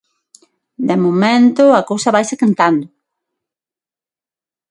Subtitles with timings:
[0.87, 2.85] De momento, a cousa vaise quentando.